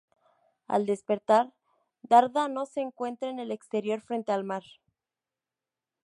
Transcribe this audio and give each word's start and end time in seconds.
Al 0.65 0.87
despertar, 0.87 1.53
Dárdano 2.01 2.65
se 2.65 2.81
encuentra 2.81 3.29
en 3.29 3.37
el 3.37 3.51
exterior, 3.51 4.01
frente 4.01 4.31
al 4.31 4.43
mar. 4.43 4.63